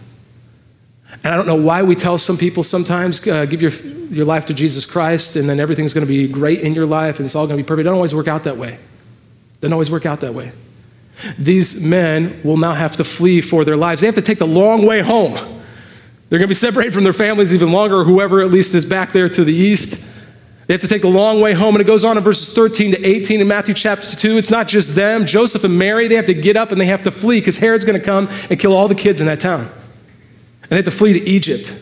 [1.24, 3.72] And I don't know why we tell some people sometimes, uh, give your,
[4.10, 7.18] your life to Jesus Christ, and then everything's going to be great in your life,
[7.18, 7.80] and it's all going to be perfect.
[7.80, 8.74] It doesn't always work out that way.
[8.74, 10.52] It doesn't always work out that way.
[11.38, 14.00] These men will now have to flee for their lives.
[14.00, 15.34] They have to take the long way home.
[15.34, 19.12] They're going to be separated from their families even longer, whoever at least is back
[19.12, 20.02] there to the east.
[20.66, 21.74] They have to take the long way home.
[21.74, 24.38] And it goes on in verses 13 to 18 in Matthew chapter 2.
[24.38, 27.02] It's not just them, Joseph and Mary, they have to get up and they have
[27.02, 29.60] to flee because Herod's going to come and kill all the kids in that town.
[29.60, 31.76] And they have to flee to Egypt.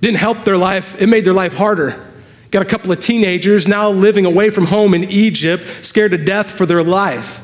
[0.00, 2.04] Didn't help their life, it made their life harder.
[2.50, 6.50] Got a couple of teenagers now living away from home in Egypt, scared to death
[6.50, 7.40] for their life.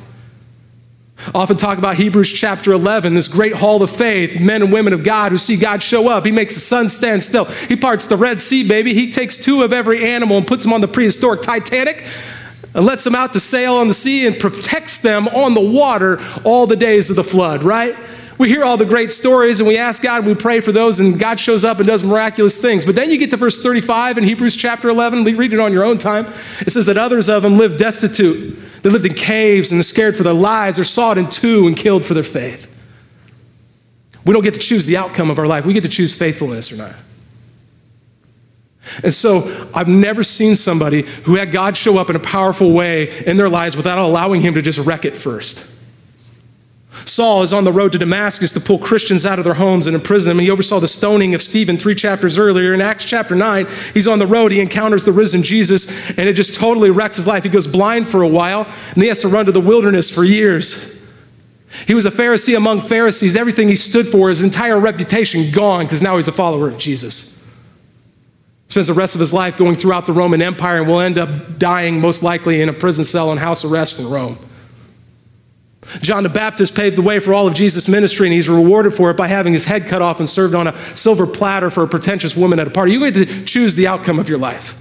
[1.32, 5.04] Often talk about Hebrews chapter 11, this great hall of faith, men and women of
[5.04, 6.26] God who see God show up.
[6.26, 7.44] He makes the sun stand still.
[7.44, 8.92] He parts the Red Sea, baby.
[8.92, 12.04] He takes two of every animal and puts them on the prehistoric Titanic
[12.74, 16.20] and lets them out to sail on the sea and protects them on the water
[16.44, 17.96] all the days of the flood, right?
[18.36, 20.98] We hear all the great stories and we ask God and we pray for those,
[20.98, 22.84] and God shows up and does miraculous things.
[22.84, 25.84] But then you get to verse 35 in Hebrews chapter 11, read it on your
[25.84, 26.26] own time.
[26.60, 30.24] It says that others of them lived destitute they lived in caves and scared for
[30.24, 32.70] their lives or sawed in two and killed for their faith.
[34.26, 35.64] We don't get to choose the outcome of our life.
[35.64, 36.94] We get to choose faithfulness or not.
[39.02, 43.24] And so I've never seen somebody who had God show up in a powerful way
[43.24, 45.66] in their lives without allowing him to just wreck it first.
[47.04, 49.94] Saul is on the road to Damascus to pull Christians out of their homes and
[49.94, 50.38] imprison them.
[50.38, 52.72] He oversaw the stoning of Stephen three chapters earlier.
[52.72, 54.52] In Acts chapter 9, he's on the road.
[54.52, 57.44] He encounters the risen Jesus, and it just totally wrecks his life.
[57.44, 60.24] He goes blind for a while, and he has to run to the wilderness for
[60.24, 61.00] years.
[61.86, 63.36] He was a Pharisee among Pharisees.
[63.36, 67.34] Everything he stood for, his entire reputation, gone because now he's a follower of Jesus.
[68.68, 71.58] Spends the rest of his life going throughout the Roman Empire and will end up
[71.58, 74.38] dying, most likely, in a prison cell on house arrest in Rome.
[76.00, 79.10] John the Baptist paved the way for all of Jesus' ministry, and he's rewarded for
[79.10, 81.88] it by having his head cut off and served on a silver platter for a
[81.88, 82.92] pretentious woman at a party.
[82.92, 84.76] You get to choose the outcome of your life.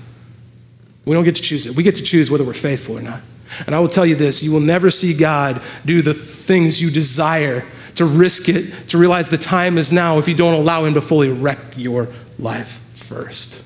[1.06, 1.76] We don't get to choose it.
[1.76, 3.22] We get to choose whether we're faithful or not.
[3.66, 6.90] And I will tell you this you will never see God do the things you
[6.90, 7.64] desire,
[7.96, 11.02] to risk it, to realize the time is now if you don't allow Him to
[11.02, 12.08] fully wreck your
[12.40, 13.62] life first.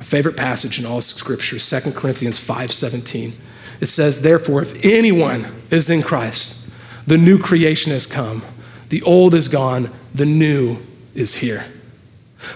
[0.00, 3.32] My favorite passage in all Scripture, 2 Corinthians 5:17.
[3.80, 6.68] It says, Therefore, if anyone is in Christ,
[7.06, 8.42] the new creation has come.
[8.90, 10.78] The old is gone, the new
[11.14, 11.64] is here.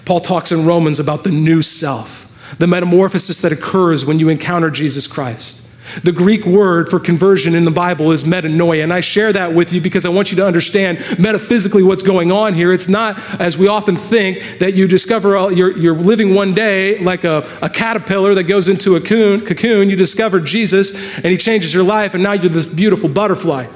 [0.05, 4.69] Paul talks in Romans about the new self, the metamorphosis that occurs when you encounter
[4.69, 5.64] Jesus Christ.
[6.03, 9.73] The Greek word for conversion in the Bible is metanoia, and I share that with
[9.73, 12.71] you because I want you to understand metaphysically what's going on here.
[12.71, 17.23] It's not, as we often think, that you discover you're, you're living one day like
[17.23, 19.89] a, a caterpillar that goes into a cocoon, cocoon.
[19.89, 23.67] You discover Jesus, and he changes your life, and now you're this beautiful butterfly.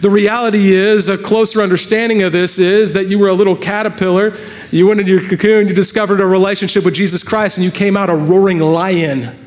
[0.00, 4.36] The reality is, a closer understanding of this is that you were a little caterpillar.
[4.72, 7.96] You went into your cocoon, you discovered a relationship with Jesus Christ, and you came
[7.96, 9.45] out a roaring lion.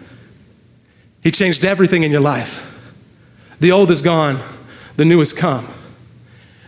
[1.21, 2.65] He changed everything in your life.
[3.60, 4.39] The old is gone,
[4.95, 5.67] the new has come.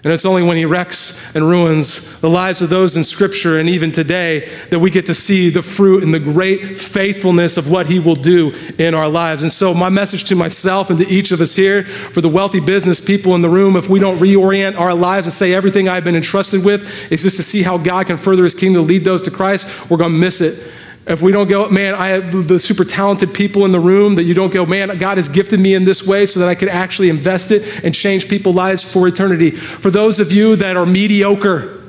[0.04, 3.70] And it's only when he wrecks and ruins the lives of those in Scripture and
[3.70, 7.86] even today that we get to see the fruit and the great faithfulness of what
[7.86, 9.44] he will do in our lives.
[9.44, 12.60] And so, my message to myself and to each of us here, for the wealthy
[12.60, 16.04] business people in the room, if we don't reorient our lives and say everything I've
[16.04, 19.04] been entrusted with is just to see how God can further his kingdom to lead
[19.04, 20.68] those to Christ, we're going to miss it.
[21.08, 24.24] If we don't go, man, I have the super talented people in the room, that
[24.24, 26.70] you don't go, man, God has gifted me in this way so that I could
[26.70, 29.52] actually invest it and change people's lives for eternity.
[29.52, 31.81] For those of you that are mediocre,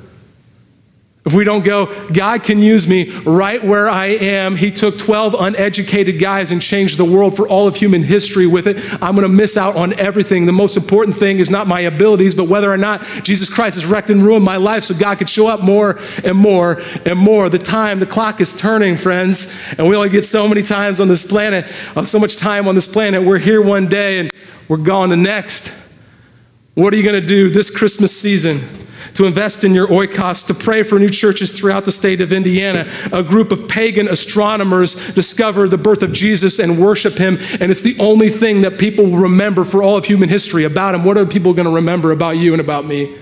[1.24, 4.56] If we don't go, God can use me right where I am.
[4.56, 8.66] He took 12 uneducated guys and changed the world for all of human history with
[8.66, 8.78] it.
[9.00, 10.46] I'm going to miss out on everything.
[10.46, 13.86] The most important thing is not my abilities, but whether or not Jesus Christ has
[13.86, 17.48] wrecked and ruined my life so God could show up more and more and more.
[17.48, 21.06] The time, the clock is turning, friends, and we only get so many times on
[21.06, 23.22] this planet, uh, so much time on this planet.
[23.22, 24.32] We're here one day and
[24.66, 25.72] we're gone the next.
[26.74, 28.60] What are you going to do this Christmas season?
[29.14, 32.90] To invest in your oikos, to pray for new churches throughout the state of Indiana.
[33.12, 37.82] A group of pagan astronomers discover the birth of Jesus and worship him, and it's
[37.82, 41.04] the only thing that people will remember for all of human history about him.
[41.04, 43.16] What are people going to remember about you and about me?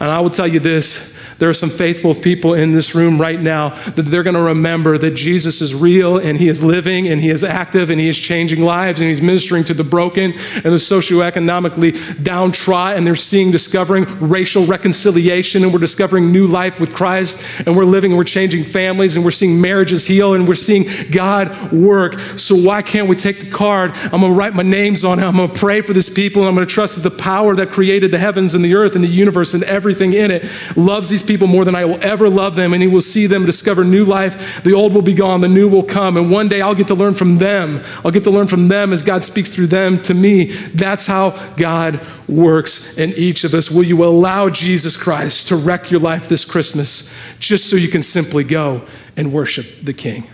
[0.00, 1.11] And I will tell you this
[1.42, 4.96] there are some faithful people in this room right now that they're going to remember
[4.96, 8.16] that Jesus is real and he is living and he is active and he is
[8.16, 12.98] changing lives and he's ministering to the broken and the socioeconomically downtrodden.
[12.98, 17.86] And they're seeing, discovering racial reconciliation and we're discovering new life with Christ and we're
[17.86, 22.20] living and we're changing families and we're seeing marriages heal and we're seeing God work.
[22.36, 23.90] So why can't we take the card?
[23.94, 25.24] I'm going to write my names on it.
[25.24, 27.56] I'm going to pray for this people and I'm going to trust that the power
[27.56, 31.08] that created the heavens and the earth and the universe and everything in it loves
[31.08, 33.46] these people people more than I will ever love them, and He will see them
[33.46, 34.62] discover new life.
[34.64, 36.18] The old will be gone, the new will come.
[36.18, 37.82] And one day I'll get to learn from them.
[38.04, 40.52] I'll get to learn from them as God speaks through them to me.
[40.74, 43.70] That's how God works in each of us.
[43.70, 48.02] Will you allow Jesus Christ to wreck your life this Christmas just so you can
[48.02, 48.82] simply go
[49.16, 50.24] and worship the King?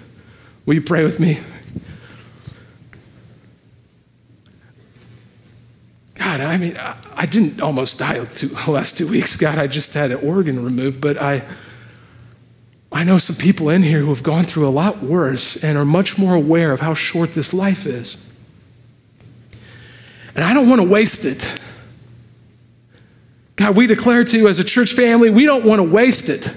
[0.67, 1.39] Will you pray with me?
[6.19, 9.37] God, I mean, I, didn't almost die the last two weeks.
[9.37, 11.45] God, I just had an organ removed, but I,
[12.91, 15.85] I know some people in here who have gone through a lot worse and are
[15.85, 18.17] much more aware of how short this life is.
[20.35, 21.49] And I don't want to waste it.
[23.55, 26.53] God, we declare to you as a church family, we don't want to waste it.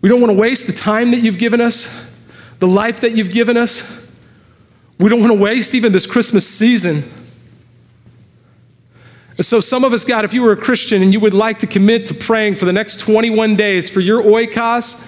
[0.00, 2.10] We don't want to waste the time that you've given us,
[2.58, 4.08] the life that you've given us.
[4.98, 7.04] We don't want to waste even this Christmas season.
[9.40, 11.66] So, some of us, God, if you were a Christian and you would like to
[11.66, 15.02] commit to praying for the next 21 days for your oikos,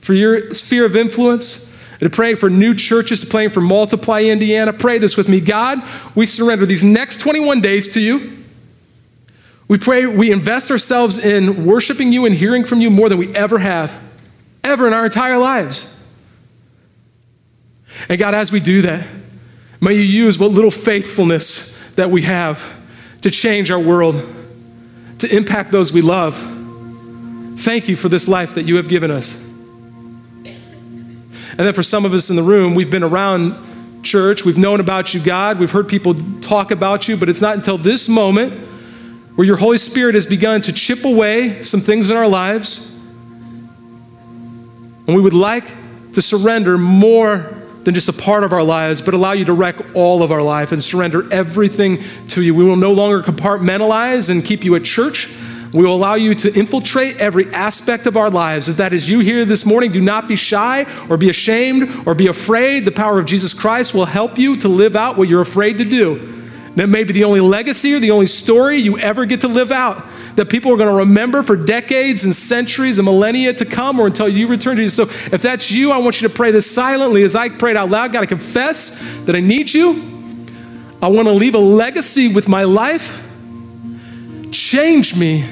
[0.00, 4.22] for your sphere of influence, and to praying for new churches, to praying for Multiply
[4.22, 5.40] Indiana, pray this with me.
[5.40, 5.82] God,
[6.16, 8.36] we surrender these next 21 days to you.
[9.68, 13.34] We pray, we invest ourselves in worshiping you and hearing from you more than we
[13.34, 13.96] ever have,
[14.64, 15.94] ever in our entire lives.
[18.08, 19.06] And God, as we do that,
[19.80, 22.77] may you use what little faithfulness that we have
[23.28, 24.14] to change our world,
[25.18, 26.34] to impact those we love.
[27.60, 29.36] Thank you for this life that you have given us.
[30.46, 34.80] And then for some of us in the room, we've been around church, we've known
[34.80, 38.54] about you, God, we've heard people talk about you, but it's not until this moment
[39.36, 42.90] where your Holy Spirit has begun to chip away some things in our lives.
[45.06, 45.74] And we would like
[46.14, 47.57] to surrender more
[47.88, 50.42] than just a part of our lives, but allow you to wreck all of our
[50.42, 52.54] life and surrender everything to you.
[52.54, 55.26] We will no longer compartmentalize and keep you at church.
[55.72, 58.68] We will allow you to infiltrate every aspect of our lives.
[58.68, 62.14] If that is you here this morning, do not be shy or be ashamed or
[62.14, 62.84] be afraid.
[62.84, 65.84] The power of Jesus Christ will help you to live out what you're afraid to
[65.84, 66.37] do.
[66.78, 69.72] That may be the only legacy or the only story you ever get to live
[69.72, 70.06] out
[70.36, 74.06] that people are going to remember for decades and centuries and millennia to come or
[74.06, 74.94] until you return to Jesus.
[74.94, 77.90] So if that's you, I want you to pray this silently as I prayed out
[77.90, 78.12] loud.
[78.12, 79.90] God, I confess that I need you.
[81.02, 83.24] I want to leave a legacy with my life.
[84.52, 85.46] Change me.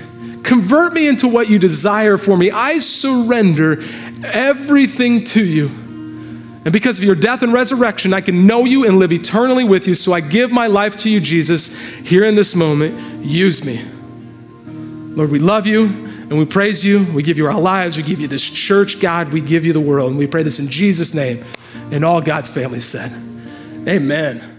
[0.45, 2.53] Convert me into what you desire for me.
[2.53, 3.83] I surrender
[4.22, 5.72] everything to you.
[6.67, 9.87] And because of your death and resurrection, I can know you and live eternally with
[9.87, 9.95] you.
[9.95, 13.25] So I give my life to you, Jesus, here in this moment.
[13.25, 13.85] Use me.
[15.14, 17.05] Lord, we love you and we praise you.
[17.12, 17.97] We give you our lives.
[17.97, 19.33] We give you this church, God.
[19.33, 20.11] We give you the world.
[20.11, 21.45] And we pray this in Jesus' name.
[21.93, 23.12] And all God's family said,
[23.87, 24.56] Amen.